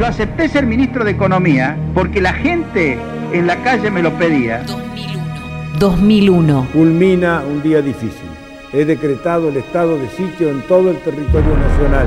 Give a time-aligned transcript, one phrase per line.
[0.00, 2.98] Yo acepté ser ministro de Economía porque la gente
[3.34, 4.62] en la calle me lo pedía.
[4.62, 5.78] 2001.
[5.78, 6.68] 2001.
[6.72, 8.30] Culmina un día difícil.
[8.72, 12.06] He decretado el estado de sitio en todo el territorio nacional.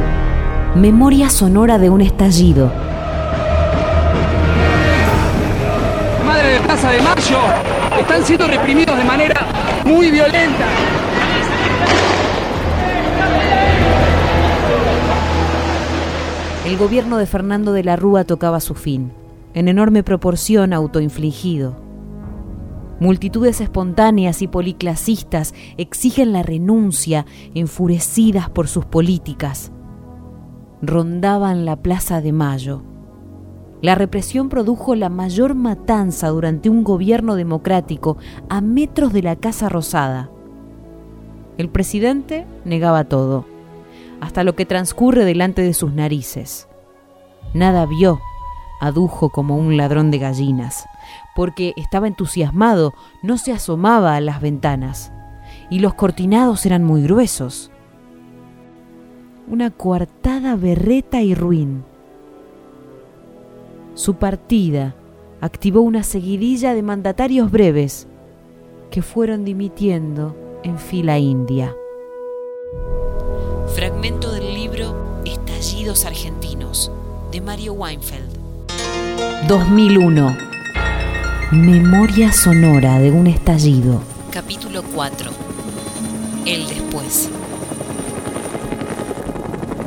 [0.73, 2.71] Memoria sonora de un estallido.
[6.25, 7.37] Madre de Plaza de Mayo
[7.99, 9.45] están siendo reprimidos de manera
[9.85, 10.65] muy violenta.
[16.73, 19.11] El gobierno de Fernando de la Rúa tocaba su fin,
[19.53, 21.75] en enorme proporción autoinfligido.
[22.99, 29.71] Multitudes espontáneas y policlasistas exigen la renuncia, enfurecidas por sus políticas.
[30.81, 32.81] Rondaban la Plaza de Mayo.
[33.83, 38.17] La represión produjo la mayor matanza durante un gobierno democrático
[38.49, 40.31] a metros de la Casa Rosada.
[41.59, 43.53] El presidente negaba todo
[44.23, 46.69] hasta lo que transcurre delante de sus narices.
[47.53, 48.19] Nada vio,
[48.79, 50.85] adujo como un ladrón de gallinas,
[51.35, 55.11] porque estaba entusiasmado, no se asomaba a las ventanas,
[55.69, 57.71] y los cortinados eran muy gruesos.
[59.47, 61.83] Una coartada berreta y ruin.
[63.93, 64.95] Su partida
[65.41, 68.07] activó una seguidilla de mandatarios breves
[68.89, 71.75] que fueron dimitiendo en fila india.
[73.75, 76.42] Fragmento del libro Estallidos Argentinos
[77.33, 78.29] de Mario Weinfeld.
[79.47, 80.37] 2001.
[81.51, 84.03] Memoria sonora de un estallido.
[84.31, 85.31] Capítulo 4.
[86.45, 87.29] El después.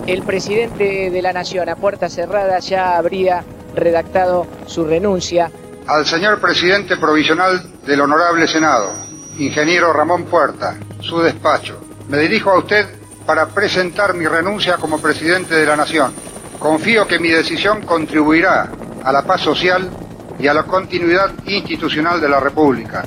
[0.09, 3.45] El presidente de la Nación, a puerta cerrada, ya habría
[3.77, 5.53] redactado su renuncia.
[5.87, 8.91] Al señor presidente provisional del Honorable Senado,
[9.39, 11.79] ingeniero Ramón Puerta, su despacho.
[12.09, 12.87] Me dirijo a usted
[13.25, 16.26] para presentar mi renuncia como presidente de la Nación.
[16.59, 18.69] Confío que mi decisión contribuirá
[19.05, 19.91] a la paz social
[20.39, 23.05] y a la continuidad institucional de la República.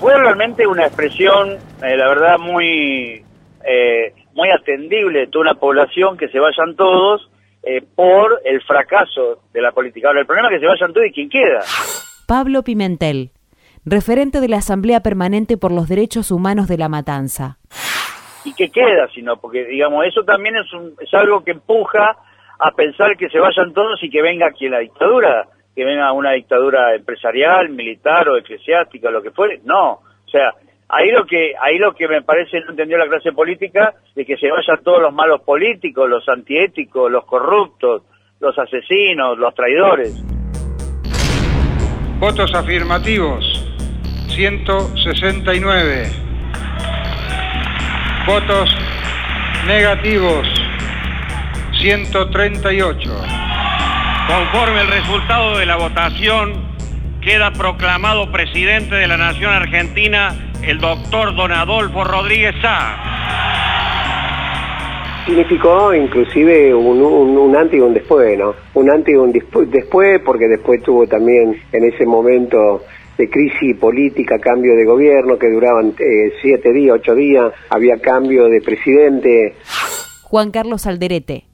[0.00, 3.22] Fue realmente una expresión, eh, la verdad, muy,
[3.64, 7.30] eh, muy atendible de toda una población que se vayan todos
[7.62, 10.08] eh, por el fracaso de la política.
[10.08, 11.60] Ahora, el problema es que se vayan todos y quién queda.
[12.26, 13.32] Pablo Pimentel,
[13.84, 17.58] referente de la Asamblea Permanente por los Derechos Humanos de la Matanza.
[18.44, 19.36] ¿Y qué queda sino?
[19.36, 22.16] Porque, digamos, eso también es, un, es algo que empuja
[22.58, 26.32] a pensar que se vayan todos y que venga aquí la dictadura, que venga una
[26.32, 29.60] dictadura empresarial, militar o eclesiástica, lo que fuere.
[29.64, 30.54] No, o sea,
[30.88, 34.36] ahí lo que ahí lo que me parece no entendió la clase política de que
[34.36, 38.02] se vayan todos los malos políticos, los antiéticos, los corruptos,
[38.40, 40.22] los asesinos, los traidores.
[42.18, 43.64] Votos afirmativos,
[44.28, 46.29] 169.
[48.30, 48.70] Votos
[49.66, 50.46] negativos,
[51.80, 53.10] 138.
[54.28, 56.52] Conforme el resultado de la votación,
[57.20, 62.98] queda proclamado presidente de la Nación Argentina el doctor Don Adolfo Rodríguez Sá.
[65.26, 68.54] Significó inclusive un, un, un, antes y un después, ¿no?
[68.74, 72.84] Un antes y un después, porque después tuvo también en ese momento
[73.20, 78.46] de crisis política, cambio de gobierno que duraban eh, siete días, ocho días, había cambio
[78.48, 79.54] de presidente.
[80.22, 81.44] Juan Carlos Alderete,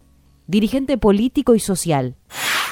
[0.47, 2.15] dirigente político y social.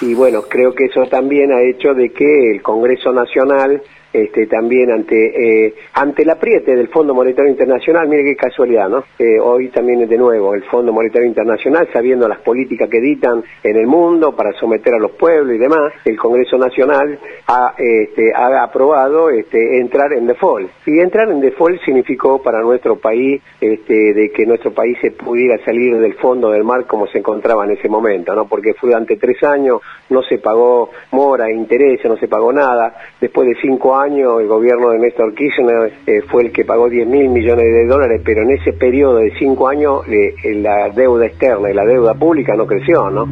[0.01, 3.83] Y bueno, creo que eso también ha hecho de que el Congreso Nacional
[4.15, 9.05] este, también ante eh, ante el apriete del Fondo Monetario Internacional, mire qué casualidad, ¿no?
[9.19, 13.77] Eh, hoy también de nuevo el Fondo Monetario Internacional, sabiendo las políticas que dictan en
[13.77, 18.63] el mundo para someter a los pueblos y demás, el Congreso Nacional ha, este, ha
[18.63, 20.71] aprobado este, entrar en default.
[20.87, 25.99] Y entrar en default significó para nuestro país de que nuestro país se pudiera salir
[25.99, 28.47] del fondo del mar como se encontraba en ese momento, ¿no?
[28.47, 32.95] Porque fue durante tres años, no se pagó mora, intereses, no se pagó nada.
[33.21, 37.09] Después de cinco años, el gobierno de Néstor Kirchner eh, fue el que pagó 10
[37.09, 41.71] mil millones de dólares, pero en ese periodo de cinco años eh, la deuda externa
[41.71, 43.27] y la deuda pública no creció, ¿no?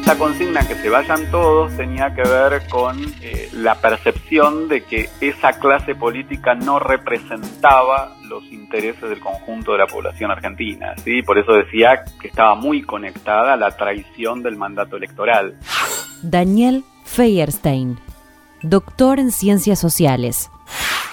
[0.00, 5.08] Esta consigna que se vayan todos tenía que ver con eh, la percepción de que
[5.20, 11.22] esa clase política no representaba los intereses del conjunto de la población argentina, ¿sí?
[11.22, 15.56] Por eso decía que estaba muy conectada a la traición del mandato electoral.
[16.22, 17.98] Daniel Feierstein
[18.62, 20.50] doctor en ciencias sociales.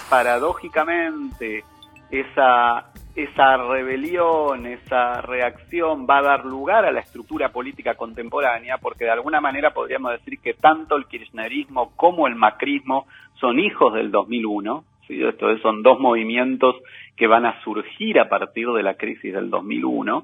[0.10, 1.64] Paradójicamente,
[2.12, 9.06] esa, esa rebelión, esa reacción va a dar lugar a la estructura política contemporánea, porque
[9.06, 13.08] de alguna manera podríamos decir que tanto el kirchnerismo como el macrismo
[13.40, 14.84] son hijos del 2001.
[15.08, 15.24] ¿sí?
[15.24, 16.76] Esto son dos movimientos
[17.16, 20.24] que van a surgir a partir de la crisis del 2001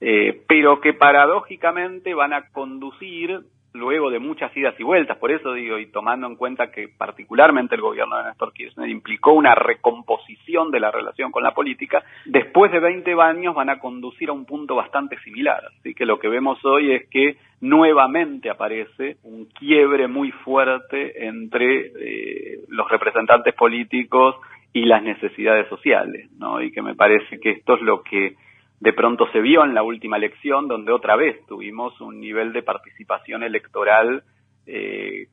[0.00, 3.40] eh, pero que paradójicamente van a conducir
[3.76, 7.74] luego de muchas idas y vueltas, por eso digo, y tomando en cuenta que particularmente
[7.74, 12.72] el gobierno de Néstor Kirchner implicó una recomposición de la relación con la política, después
[12.72, 15.62] de 20 años van a conducir a un punto bastante similar.
[15.78, 21.86] Así que lo que vemos hoy es que nuevamente aparece un quiebre muy fuerte entre
[21.86, 24.36] eh, los representantes políticos
[24.72, 26.60] y las necesidades sociales, ¿no?
[26.60, 28.34] Y que me parece que esto es lo que
[28.80, 32.62] de pronto se vio en la última elección, donde otra vez tuvimos un nivel de
[32.62, 34.22] participación electoral
[34.66, 35.28] eh,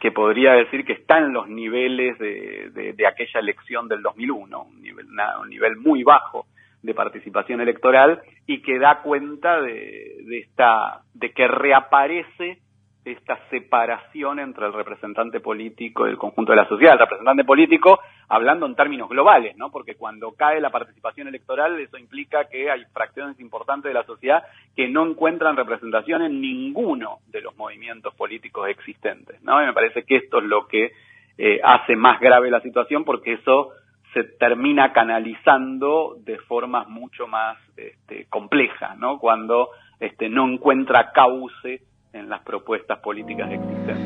[0.00, 4.82] que podría decir que está en los niveles de, de, aquella elección del 2001, un
[4.82, 5.06] nivel,
[5.40, 6.46] un nivel muy bajo
[6.82, 12.58] de participación electoral y que da cuenta de, de esta de que reaparece
[13.04, 16.94] esta separación entre el representante político y el conjunto de la sociedad.
[16.94, 19.70] El representante político, hablando en términos globales, ¿no?
[19.70, 24.44] Porque cuando cae la participación electoral, eso implica que hay fracciones importantes de la sociedad
[24.74, 29.62] que no encuentran representación en ninguno de los movimientos políticos existentes, ¿no?
[29.62, 30.92] Y me parece que esto es lo que
[31.36, 33.72] eh, hace más grave la situación porque eso
[34.14, 39.18] se termina canalizando de formas mucho más este, complejas, ¿no?
[39.18, 39.70] Cuando
[40.00, 41.82] este, no encuentra cauce
[42.14, 43.96] en las propuestas políticas existentes.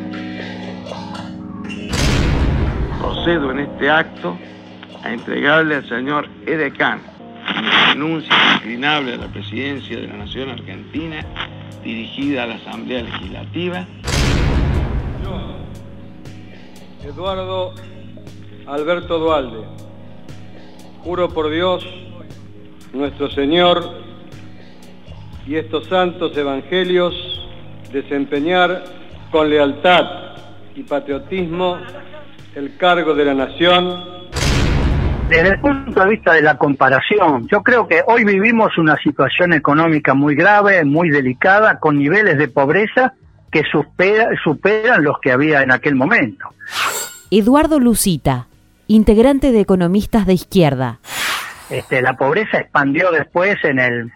[2.99, 4.37] Procedo en este acto
[5.05, 7.01] a entregarle al señor Edecán
[7.61, 11.25] mi renuncia inclinable a la presidencia de la Nación Argentina
[11.85, 13.87] dirigida a la Asamblea Legislativa.
[15.23, 17.75] Yo, Eduardo
[18.67, 19.65] Alberto Dualde,
[21.05, 21.87] juro por Dios,
[22.93, 24.09] nuestro Señor,
[25.47, 27.28] y estos santos evangelios,
[27.93, 28.85] desempeñar
[29.31, 30.05] con lealtad
[30.75, 31.79] y patriotismo
[32.55, 34.19] el cargo de la nación.
[35.29, 39.53] Desde el punto de vista de la comparación, yo creo que hoy vivimos una situación
[39.53, 43.13] económica muy grave, muy delicada, con niveles de pobreza
[43.51, 46.49] que superan los que había en aquel momento.
[47.31, 48.47] Eduardo Lucita,
[48.87, 50.99] integrante de Economistas de Izquierda.
[51.69, 54.11] Este, la pobreza expandió después en el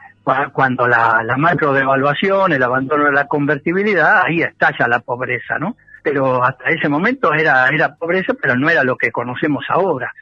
[0.52, 5.76] cuando la, la macro devaluación, el abandono de la convertibilidad, ahí estalla la pobreza, ¿no?
[6.02, 10.12] Pero hasta ese momento era, era pobreza, pero no era lo que conocemos ahora.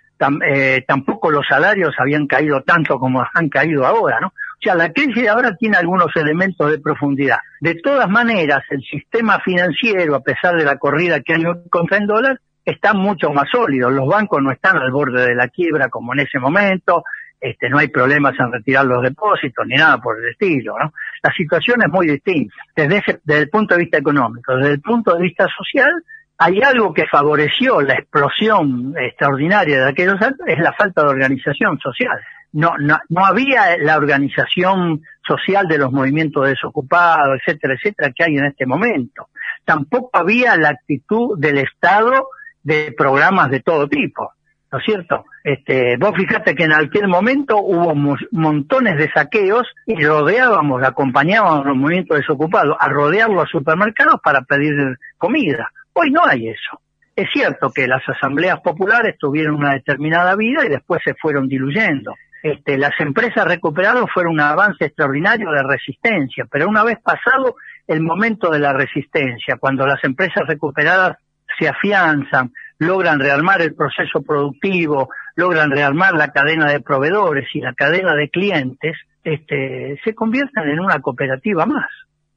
[0.47, 4.29] Eh, tampoco los salarios habían caído tanto como han caído ahora, ¿no?
[4.29, 7.38] O sea, la crisis ahora tiene algunos elementos de profundidad.
[7.61, 12.06] De todas maneras, el sistema financiero, a pesar de la corrida que hay contra el
[12.06, 13.88] dólar, está mucho más sólido.
[13.88, 17.05] Los bancos no están al borde de la quiebra como en ese momento,
[17.40, 20.92] este, no hay problemas en retirar los depósitos ni nada por el estilo, ¿no?
[21.22, 25.14] La situación es muy distinta desde, desde el punto de vista económico, desde el punto
[25.14, 25.90] de vista social,
[26.38, 31.78] hay algo que favoreció la explosión extraordinaria de aquellos años, es la falta de organización
[31.78, 32.19] social.
[32.52, 38.37] No, no, no había la organización social de los movimientos desocupados, etcétera, etcétera, que hay
[38.37, 39.28] en este momento.
[39.64, 42.28] Tampoco había la actitud del Estado
[42.62, 44.32] de programas de todo tipo.
[44.72, 45.25] ¿no es cierto?
[45.42, 47.94] Este, vos fijate que en aquel momento hubo
[48.32, 54.75] montones de saqueos y rodeábamos, acompañábamos los movimientos desocupados a rodear los supermercados para pedir
[55.16, 55.70] comida.
[55.94, 56.81] Hoy no hay eso.
[57.16, 62.14] Es cierto que las asambleas populares tuvieron una determinada vida y después se fueron diluyendo.
[62.42, 67.56] Este, las empresas recuperadas fueron un avance extraordinario de resistencia, pero una vez pasado
[67.87, 71.18] el momento de la resistencia, cuando las empresas recuperadas
[71.59, 77.75] se afianzan, logran rearmar el proceso productivo, logran rearmar la cadena de proveedores y la
[77.75, 81.88] cadena de clientes, este, se convierten en una cooperativa más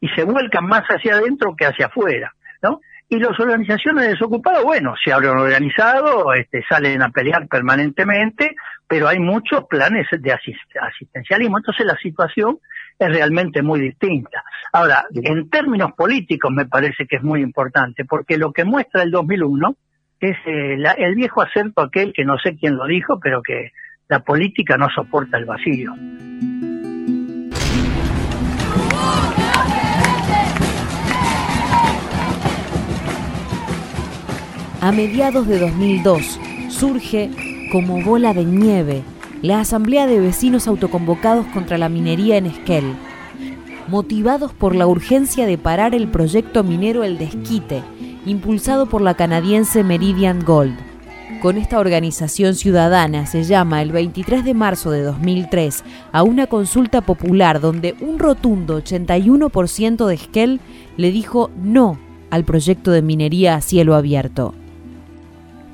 [0.02, 2.82] y se vuelcan más hacia adentro que hacia afuera, ¿no?
[3.08, 8.54] Y las organizaciones desocupadas, bueno, se han organizado, este, salen a pelear permanentemente,
[8.86, 12.58] pero hay muchos planes de asistencialismo, entonces la situación
[13.00, 14.44] es realmente muy distinta.
[14.74, 19.12] Ahora, en términos políticos me parece que es muy importante, porque lo que muestra el
[19.12, 19.78] 2001
[20.24, 23.72] es eh, el viejo acerto aquel que no sé quién lo dijo, pero que
[24.08, 25.94] la política no soporta el vacío.
[34.80, 36.40] A mediados de 2002
[36.70, 37.30] surge
[37.72, 39.04] como bola de nieve
[39.42, 42.96] la Asamblea de Vecinos Autoconvocados contra la Minería en Esquel,
[43.90, 47.84] motivados por la urgencia de parar el proyecto minero El Desquite,
[48.26, 50.76] impulsado por la canadiense Meridian Gold.
[51.42, 57.02] Con esta organización ciudadana se llama el 23 de marzo de 2003 a una consulta
[57.02, 60.62] popular donde un rotundo 81% de Esquel
[60.96, 62.00] le dijo no
[62.30, 64.54] al proyecto de minería a cielo abierto.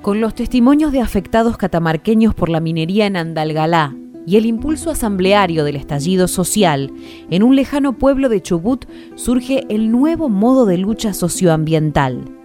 [0.01, 5.63] Con los testimonios de afectados catamarqueños por la minería en Andalgalá y el impulso asambleario
[5.63, 6.91] del estallido social,
[7.29, 12.38] en un lejano pueblo de Chubut surge el nuevo modo de lucha socioambiental.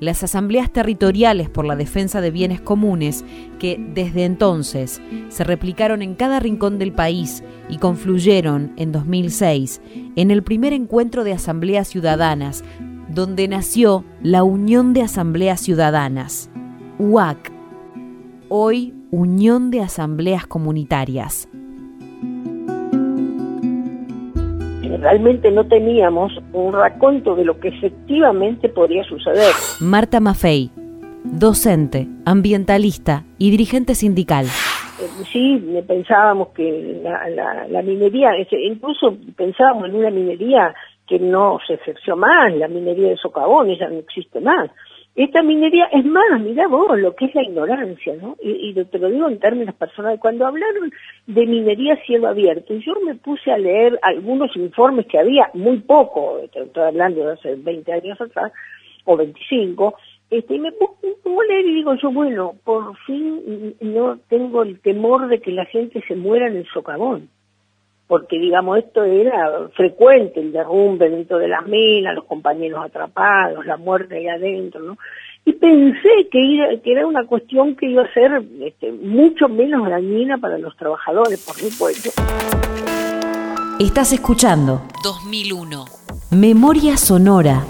[0.00, 3.24] Las asambleas territoriales por la defensa de bienes comunes,
[3.58, 9.80] que desde entonces se replicaron en cada rincón del país y confluyeron en 2006
[10.14, 12.62] en el primer encuentro de asambleas ciudadanas,
[13.08, 16.50] donde nació la Unión de Asambleas Ciudadanas,
[16.98, 17.52] UAC,
[18.48, 21.48] hoy Unión de Asambleas Comunitarias.
[24.96, 29.52] Realmente no teníamos un raconto de lo que efectivamente podría suceder.
[29.80, 30.70] Marta Maffei,
[31.24, 34.46] docente, ambientalista y dirigente sindical.
[34.46, 40.74] Eh, sí, pensábamos que la, la minería, incluso pensábamos en una minería
[41.08, 44.70] que no se ejerció más, la minería de socavón, ya no existe más.
[45.18, 48.36] Esta minería, es más, mira vos lo que es la ignorancia, ¿no?
[48.40, 50.92] Y, te lo digo en términos personales, cuando hablaron
[51.26, 56.38] de minería cielo abierto, yo me puse a leer algunos informes que había, muy poco,
[56.38, 58.52] estoy hablando de hace 20 años atrás,
[59.06, 59.96] o 25,
[60.30, 64.78] este, y me pongo a leer y digo yo, bueno, por fin no tengo el
[64.78, 67.28] temor de que la gente se muera en el socavón
[68.08, 73.76] porque digamos esto era frecuente, el derrumbe dentro de las minas, los compañeros atrapados, la
[73.76, 74.96] muerte ahí adentro, ¿no?
[75.44, 80.58] Y pensé que, era una cuestión que iba a ser este, mucho menos dañina para
[80.58, 82.10] los trabajadores, por supuesto.
[83.78, 85.84] Estás escuchando 2001.
[86.32, 87.62] Memoria sonora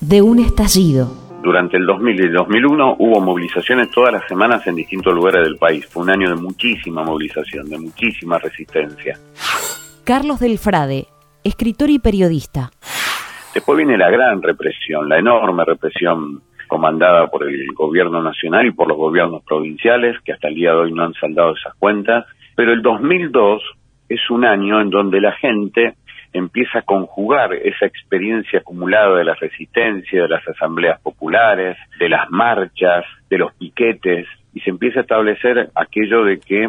[0.00, 1.22] de un estallido.
[1.42, 5.58] Durante el 2000 y el 2001 hubo movilizaciones todas las semanas en distintos lugares del
[5.58, 5.86] país.
[5.86, 9.18] Fue un año de muchísima movilización, de muchísima resistencia.
[10.04, 11.06] Carlos Delfrade,
[11.44, 12.70] escritor y periodista.
[13.54, 18.88] Después viene la gran represión, la enorme represión comandada por el gobierno nacional y por
[18.88, 22.26] los gobiernos provinciales, que hasta el día de hoy no han saldado esas cuentas.
[22.56, 23.62] Pero el 2002
[24.08, 25.94] es un año en donde la gente
[26.32, 32.28] empieza a conjugar esa experiencia acumulada de la resistencia, de las asambleas populares, de las
[32.28, 36.68] marchas, de los piquetes, y se empieza a establecer aquello de que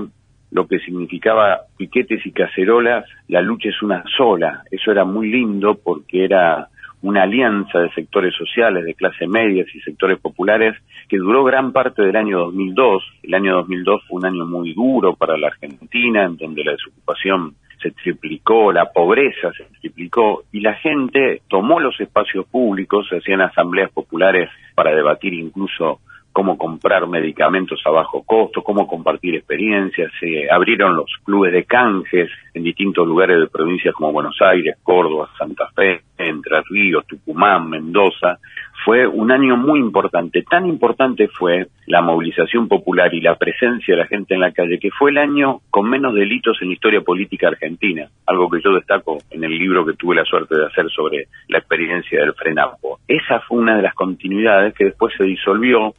[0.53, 4.63] lo que significaba piquetes y cacerolas, la lucha es una sola.
[4.69, 6.69] Eso era muy lindo porque era
[7.01, 10.75] una alianza de sectores sociales, de clase media y sectores populares
[11.09, 13.03] que duró gran parte del año 2002.
[13.23, 17.55] El año 2002 fue un año muy duro para la Argentina, en donde la desocupación
[17.81, 23.41] se triplicó, la pobreza se triplicó y la gente tomó los espacios públicos, se hacían
[23.41, 25.99] asambleas populares para debatir incluso
[26.33, 32.29] cómo comprar medicamentos a bajo costo, cómo compartir experiencias, se abrieron los clubes de canjes
[32.55, 38.39] en distintos lugares de provincias como Buenos Aires, Córdoba, Santa Fe, Entre Ríos, Tucumán, Mendoza.
[38.83, 40.43] Fue un año muy importante.
[40.43, 44.79] Tan importante fue la movilización popular y la presencia de la gente en la calle
[44.79, 48.73] que fue el año con menos delitos en la historia política argentina, algo que yo
[48.73, 52.99] destaco en el libro que tuve la suerte de hacer sobre la experiencia del Frenapo.
[53.07, 55.93] Esa fue una de las continuidades que después se disolvió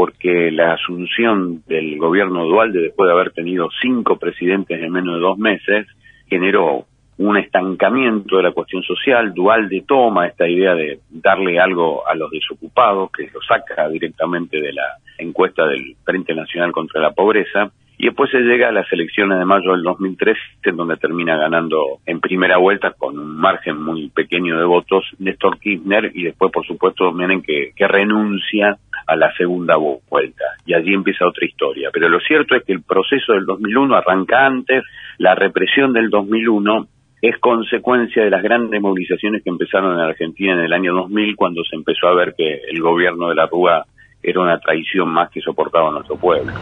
[0.00, 5.20] porque la asunción del gobierno Dualde, después de haber tenido cinco presidentes en menos de
[5.20, 5.86] dos meses,
[6.26, 6.86] generó
[7.18, 9.34] un estancamiento de la cuestión social.
[9.34, 14.72] Dualde toma esta idea de darle algo a los desocupados, que lo saca directamente de
[14.72, 14.86] la
[15.18, 19.44] encuesta del Frente Nacional contra la Pobreza, y después se llega a las elecciones de
[19.44, 24.58] mayo del 2003, en donde termina ganando en primera vuelta con un margen muy pequeño
[24.58, 29.76] de votos Néstor Kirchner y después, por supuesto, miren que, que renuncia a la segunda
[29.76, 30.44] vuelta.
[30.66, 31.90] Y allí empieza otra historia.
[31.92, 34.82] Pero lo cierto es que el proceso del 2001 arranca antes,
[35.18, 36.86] la represión del 2001
[37.22, 41.62] es consecuencia de las grandes movilizaciones que empezaron en Argentina en el año 2000 cuando
[41.64, 43.84] se empezó a ver que el gobierno de la Rúa
[44.22, 46.52] era una traición más que soportaba nuestro pueblo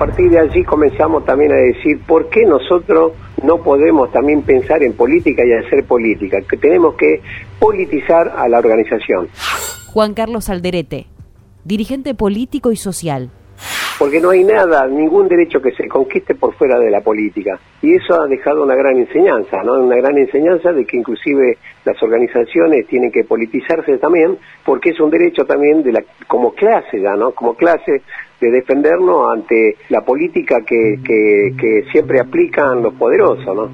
[0.00, 3.12] a partir de allí comenzamos también a decir por qué nosotros
[3.42, 7.20] no podemos también pensar en política y hacer política, que tenemos que
[7.58, 9.28] politizar a la organización.
[9.92, 11.06] Juan Carlos Alderete,
[11.64, 13.28] dirigente político y social.
[13.98, 17.58] Porque no hay nada, ningún derecho que se conquiste por fuera de la política.
[17.82, 19.72] Y eso ha dejado una gran enseñanza, ¿no?
[19.82, 25.10] Una gran enseñanza de que inclusive las organizaciones tienen que politizarse también, porque es un
[25.10, 27.32] derecho también de la, como clase ya, ¿no?
[27.32, 28.02] Como clase
[28.40, 33.68] de defendernos ante la política que, que, siempre aplican los poderosos, ¿no?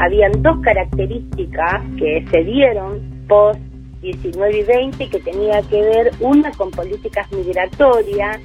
[0.00, 3.67] Habían dos características que se dieron post
[4.00, 8.40] 19 y 20 que tenía que ver una con políticas migratorias,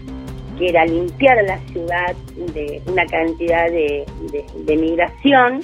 [0.57, 2.15] que era limpiar a la ciudad
[2.53, 5.61] de una cantidad de, de, de migración.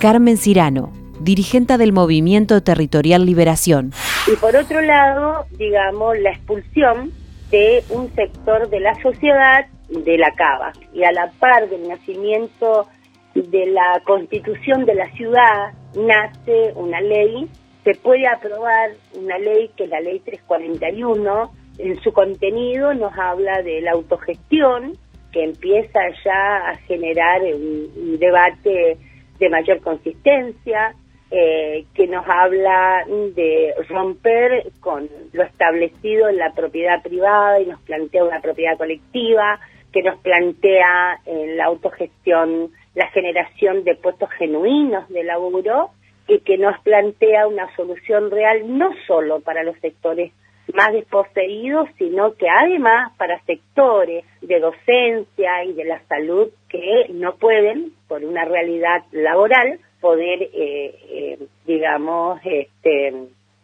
[0.00, 3.92] Carmen Cirano, dirigente del Movimiento Territorial Liberación.
[4.26, 7.12] Y por otro lado, digamos, la expulsión
[7.50, 10.72] de un sector de la sociedad de la cava.
[10.94, 12.86] Y a la par del nacimiento
[13.34, 17.48] de la constitución de la ciudad, nace una ley,
[17.84, 23.62] se puede aprobar una ley que es la ley 341, en su contenido nos habla
[23.62, 24.98] de la autogestión,
[25.32, 28.98] que empieza ya a generar un, debate
[29.38, 30.94] de mayor consistencia,
[31.30, 37.80] eh, que nos habla de romper con lo establecido en la propiedad privada y nos
[37.82, 39.60] plantea una propiedad colectiva,
[39.92, 45.90] que nos plantea en la autogestión la generación de puestos genuinos de laburo
[46.30, 50.32] y que nos plantea una solución real no solo para los sectores
[50.72, 57.34] más desposeídos, sino que además para sectores de docencia y de la salud que no
[57.34, 63.12] pueden, por una realidad laboral, poder, eh, eh, digamos, este,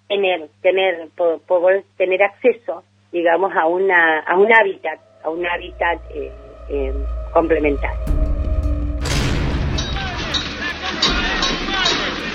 [0.08, 1.08] tener, tener,
[1.46, 2.82] poder tener acceso,
[3.12, 6.92] digamos, a una, a un hábitat, a un hábitat eh,
[7.32, 8.15] complementario.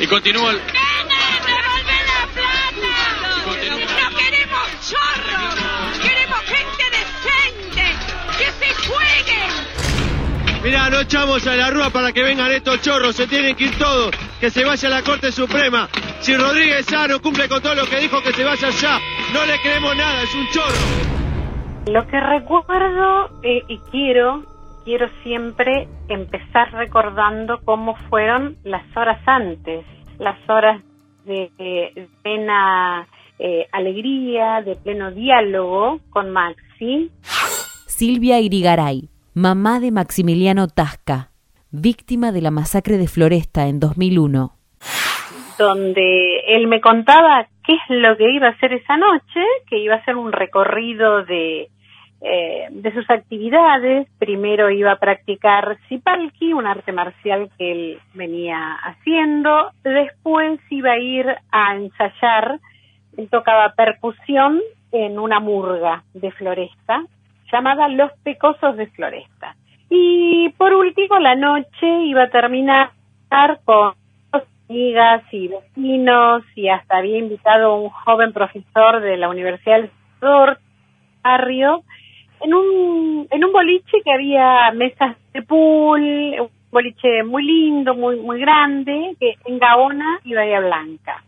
[0.01, 0.61] Y continúa el...
[10.63, 13.77] Mirá, no echamos a la rúa para que vengan estos chorros, se tienen que ir
[13.77, 15.87] todos, que se vaya a la Corte Suprema.
[16.19, 18.99] Si Rodríguez Sá no cumple con todo lo que dijo, que se vaya ya.
[19.33, 21.91] No le creemos nada, es un chorro.
[21.91, 24.43] Lo que recuerdo eh, y quiero,
[24.83, 29.85] quiero siempre empezar recordando cómo fueron las horas antes,
[30.19, 30.81] las horas
[31.25, 33.07] de, plena
[33.39, 37.11] eh, alegría, de pleno diálogo con Maxi.
[37.85, 41.29] Silvia Irigaray, mamá de Maximiliano Tasca,
[41.69, 44.53] víctima de la masacre de Floresta en 2001.
[45.59, 49.95] Donde él me contaba qué es lo que iba a hacer esa noche, que iba
[49.95, 51.69] a hacer un recorrido de,
[52.21, 54.07] eh, de sus actividades.
[54.19, 59.71] Primero iba a practicar Sipalki, un arte marcial que él venía haciendo.
[59.83, 62.59] Después iba a ir a ensayar.
[63.17, 67.03] Él tocaba percusión en una murga de Floresta
[67.51, 69.55] llamada Los Pecosos de Floresta.
[69.89, 72.91] Y por último, la noche iba a terminar
[73.65, 73.93] con
[74.69, 79.91] amigas y vecinos y hasta había invitado a un joven profesor de la Universidad del
[81.23, 81.83] barrio
[82.43, 88.19] en un en un boliche que había mesas de pool, un boliche muy lindo, muy
[88.19, 91.23] muy grande, que en Gaona y Bahía Blanca.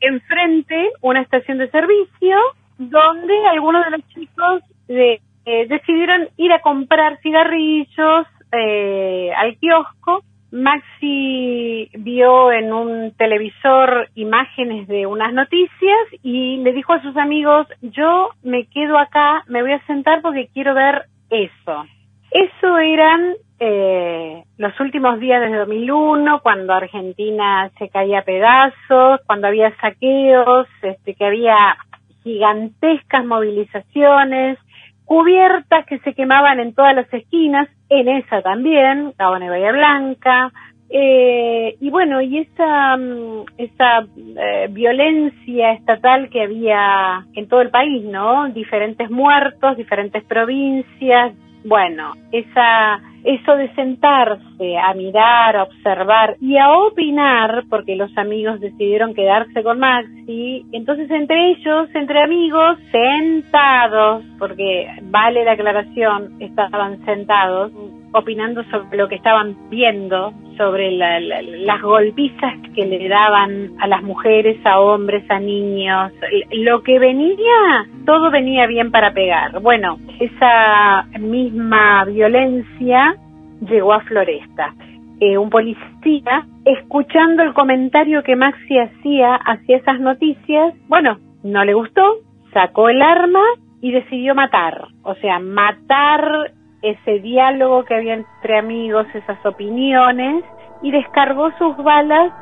[0.00, 2.36] Enfrente una estación de servicio
[2.78, 10.22] donde algunos de los chicos de eh, decidieron ir a comprar cigarrillos eh, al kiosco.
[10.52, 17.66] Maxi vio en un televisor imágenes de unas noticias y le dijo a sus amigos,
[17.82, 21.84] yo me quedo acá, me voy a sentar porque quiero ver eso.
[22.30, 29.48] Eso eran eh, los últimos días desde 2001, cuando Argentina se caía a pedazos, cuando
[29.48, 31.76] había saqueos, este, que había
[32.22, 34.58] gigantescas movilizaciones,
[35.04, 40.52] cubiertas que se quemaban en todas las esquinas, en esa también, la Bahía Blanca,
[40.92, 47.70] eh, y bueno, y esa, mm, esa eh, violencia estatal que había en todo el
[47.70, 48.48] país, ¿no?
[48.48, 51.32] Diferentes muertos, diferentes provincias,
[51.64, 58.60] bueno, esa, eso de sentarse a mirar, a observar y a opinar, porque los amigos
[58.60, 67.04] decidieron quedarse con Maxi, entonces entre ellos, entre amigos, sentados, porque vale la aclaración, estaban
[67.04, 67.72] sentados,
[68.12, 74.58] opinando sobre lo que estaban viendo, sobre las golpizas que le daban a las mujeres,
[74.64, 76.12] a hombres, a niños.
[76.52, 79.60] Lo que venía, todo venía bien para pegar.
[79.60, 83.16] Bueno, esa misma violencia
[83.60, 84.74] llegó a Floresta.
[85.20, 91.74] Eh, un policía, escuchando el comentario que Maxi hacía hacia esas noticias, bueno, no le
[91.74, 92.20] gustó,
[92.52, 93.44] sacó el arma
[93.82, 94.88] y decidió matar.
[95.02, 100.44] O sea, matar ese diálogo que había entre amigos, esas opiniones,
[100.82, 102.32] y descargó sus balas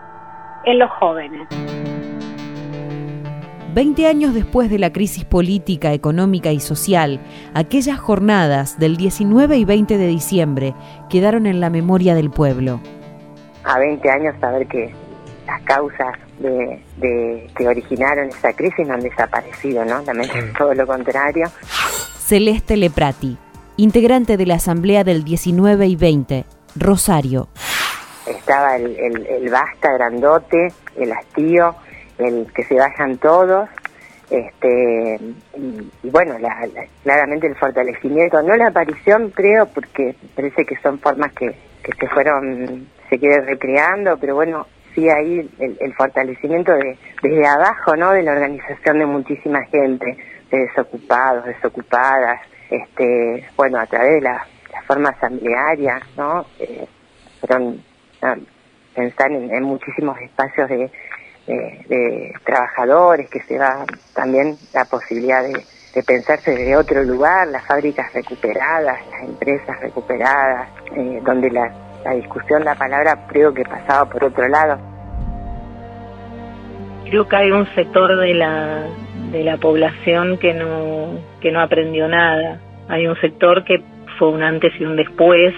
[0.64, 1.48] en los jóvenes.
[3.74, 7.20] Veinte años después de la crisis política, económica y social,
[7.55, 10.74] aquellas jornadas del 19 y 20 de diciembre
[11.11, 12.81] quedaron en la memoria del pueblo.
[13.64, 14.92] A 20 años saber que
[15.46, 16.81] las causas de,
[17.57, 20.03] que originaron esa crisis no han desaparecido, ¿no?
[20.03, 21.46] También todo lo contrario.
[22.18, 23.37] Celeste Leprati,
[23.79, 26.45] integrante de la Asamblea del 19 y 20,
[26.77, 27.49] Rosario.
[28.27, 31.75] Estaba el, basta grandote, el hastío,
[32.19, 33.69] el que se vayan todos,
[34.29, 35.19] Este,
[35.57, 36.37] y, bueno,
[37.03, 42.09] claramente el fortalecimiento, no la aparición creo, porque parece que son formas que, que se
[42.09, 48.11] fueron, se quieren recreando, pero bueno, sí ahí el, fortalecimiento de, desde abajo, ¿no?
[48.11, 50.19] De la organización de muchísima gente,
[50.51, 54.46] de desocupados, desocupadas, este, bueno, a través de la,
[54.87, 56.46] forma asamblearia, ¿no?
[56.59, 56.87] Eh,
[57.40, 57.83] fueron,
[58.94, 60.90] pensar en muchísimos espacios de
[61.48, 65.64] de, trabajadores, que se da también la posibilidad de,
[66.07, 71.72] pensarse desde otro lugar, las fábricas recuperadas, las empresas recuperadas, eh, donde la,
[72.04, 74.78] la discusión, la palabra creo que pasaba por otro lado.
[77.11, 78.87] Creo que hay un sector de la,
[79.33, 82.61] de la población que no, que no aprendió nada.
[82.88, 83.83] Hay un sector que
[84.18, 85.55] fue un antes y un después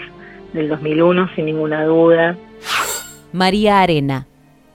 [0.53, 2.37] del 2001, sin ninguna duda.
[3.33, 4.27] María Arena,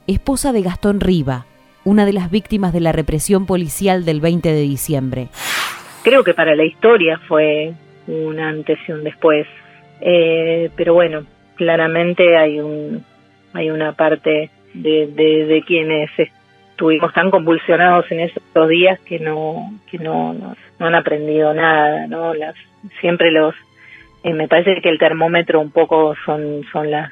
[0.07, 1.45] esposa de Gastón Riva,
[1.83, 5.27] una de las víctimas de la represión policial del 20 de diciembre.
[6.03, 7.73] Creo que para la historia fue
[8.07, 9.47] un antes y un después,
[10.01, 13.03] eh, pero bueno, claramente hay un
[13.53, 16.09] hay una parte de, de, quienes
[16.75, 22.33] estuvimos tan convulsionados en esos días que no que no, no, han aprendido nada, no
[22.33, 22.53] las
[22.99, 23.55] siempre los
[24.23, 27.09] eh, me parece que el termómetro un poco son son las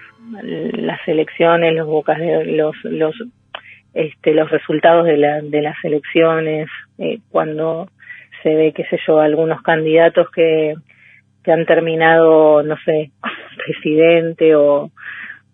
[0.73, 3.15] las elecciones, los bocas de los los
[3.93, 7.87] este los resultados de, la, de las elecciones, eh, cuando
[8.41, 10.73] se ve, qué sé yo, algunos candidatos que,
[11.41, 13.11] que han terminado, no sé,
[13.65, 14.91] presidente o,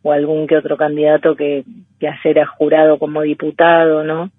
[0.09, 1.63] o algún que otro candidato que
[1.99, 4.31] ya será jurado como diputado, ¿no?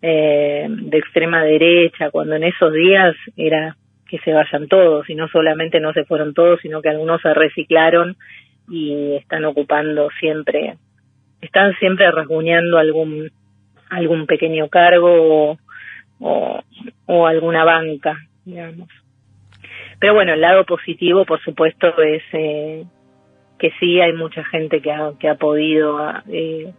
[0.00, 3.76] Eh, de extrema derecha, cuando en esos días era
[4.08, 7.34] que se vayan todos, y no solamente no se fueron todos, sino que algunos se
[7.34, 8.16] reciclaron
[8.70, 10.76] y están ocupando siempre,
[11.42, 13.30] están siempre rasguñando algún
[13.90, 15.58] algún pequeño cargo
[16.20, 16.62] o,
[17.06, 18.88] o, alguna banca, digamos.
[19.98, 22.84] Pero bueno, el lado positivo, por supuesto, es eh,
[23.58, 26.72] que sí hay mucha gente que ha, que ha podido eh,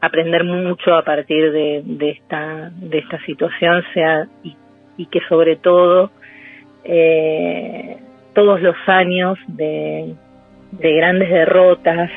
[0.00, 6.10] aprender mucho a partir de, esta de esta situación, sea y, que sobre todo
[6.84, 7.96] eh,
[8.34, 10.14] todos los años de,
[10.72, 12.10] de grandes derrotas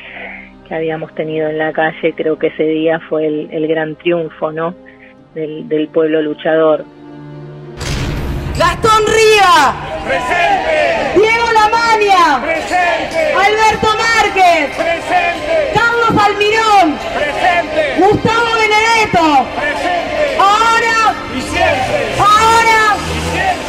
[0.66, 4.74] que habíamos tenido en la calle, creo que ese día fue el, gran triunfo, ¿no?
[5.34, 6.84] Del, pueblo luchador.
[8.60, 9.72] Gastón Ría.
[10.04, 11.18] Presente.
[11.18, 12.40] Diego Lamania.
[12.42, 13.32] Presente.
[13.32, 14.76] Alberto Márquez.
[14.76, 15.72] Presente.
[15.72, 16.98] Carlos Almirón.
[17.16, 17.96] Presente.
[17.98, 19.24] Gustavo Benedetto.
[19.58, 20.36] Presente.
[20.38, 21.14] Ahora.
[21.34, 21.98] Y siempre.
[22.18, 22.96] Ahora.
[23.00, 23.60] Y siempre.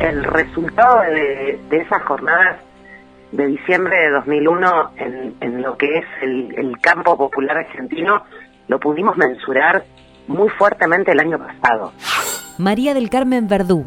[0.00, 2.60] el resultado de, esas jornadas
[3.30, 8.24] de diciembre de 2001 en, en lo que es el, campo popular argentino
[8.66, 9.84] lo pudimos mensurar
[10.26, 11.92] muy fuertemente el año pasado.
[12.58, 13.86] María del Carmen Verdú,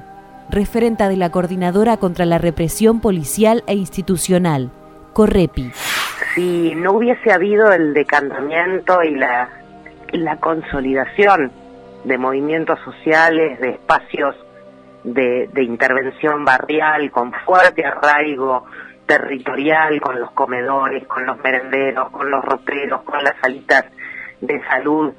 [0.50, 4.72] referenta de la Coordinadora contra la Represión Policial e Institucional,
[5.14, 5.72] Correpi.
[6.36, 9.50] Si no hubiese habido el decantamiento y la,
[10.12, 11.52] la consolidación
[12.04, 14.36] de movimientos sociales, de espacios
[15.06, 18.66] de, intervención barrial con fuerte arraigo
[19.06, 23.86] territorial con los comedores, con los merenderos, con los roperos, con las salitas
[24.42, 25.14] de salud,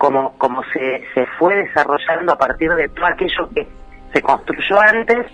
[0.00, 3.68] como, como se, se fue desarrollando a partir de todo aquello que
[4.14, 5.26] se construyó antes,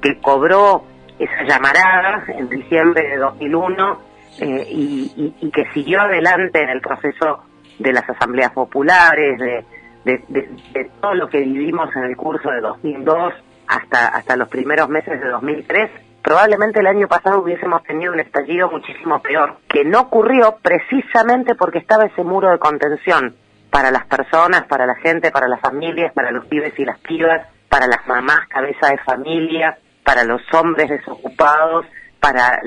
[0.00, 0.84] que cobró
[1.18, 3.98] esa llamarada en diciembre de 2001
[4.38, 7.42] eh, y, y, que siguió adelante en el proceso
[7.80, 9.64] de las asambleas populares, de,
[10.04, 13.34] de, de todo lo que vivimos en el curso de 2002
[13.66, 15.90] hasta, hasta los primeros meses de 2003,
[16.22, 21.78] probablemente el año pasado hubiésemos tenido un estallido muchísimo peor, que no ocurrió precisamente porque
[21.78, 23.34] estaba ese muro de contención
[23.72, 27.48] para las personas, para la gente, para las familias, para los pibes y las pibas,
[27.70, 31.86] para las mamás cabeza de familia, para los hombres desocupados,
[32.20, 32.60] para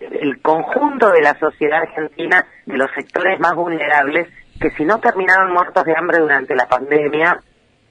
[0.00, 4.28] el conjunto de la sociedad argentina, de los sectores más vulnerables,
[4.60, 7.40] que si no terminaron muertos de hambre durante la pandemia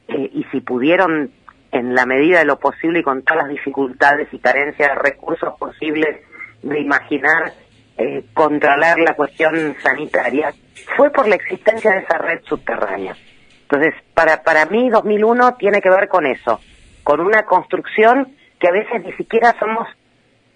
[0.09, 1.31] eh, y si pudieron
[1.71, 5.57] en la medida de lo posible y con todas las dificultades y carencias de recursos
[5.57, 6.19] posibles
[6.63, 7.53] de imaginar
[7.97, 10.53] eh, controlar la cuestión sanitaria,
[10.95, 13.15] fue por la existencia de esa red subterránea.
[13.63, 16.59] Entonces, para, para mí 2001 tiene que ver con eso,
[17.03, 19.87] con una construcción que a veces ni siquiera somos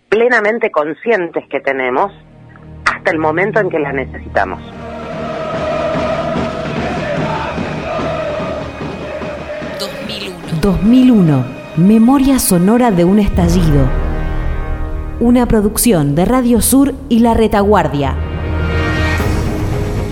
[0.10, 2.12] plenamente conscientes que tenemos
[2.86, 4.62] hasta el momento en que la necesitamos.
[10.62, 11.46] 2001.
[11.78, 13.88] Memoria sonora de un estallido.
[15.22, 18.29] Una producción de Radio Sur y La Retaguardia.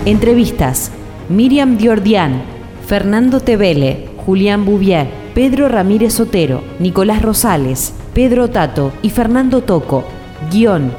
[0.08, 0.90] Entrevistas.
[1.28, 2.40] Miriam Diordian,
[2.86, 10.04] Fernando Tevele, Julián Bouvier, Pedro Ramírez Otero, Nicolás Rosales, Pedro Tato y Fernando Toco.
[10.50, 10.92] Guión,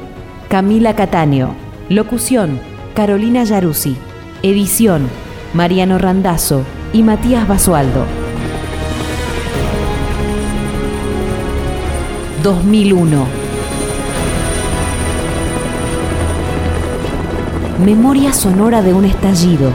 [0.48, 1.56] Camila Cataño.
[1.88, 2.60] Locución,
[2.94, 3.96] Carolina Yaruzzi.
[4.44, 5.08] Edición,
[5.54, 8.04] Mariano Randazo y Matías Basualdo.
[12.44, 13.39] 2001.
[17.84, 19.72] Memoria sonora de un estallido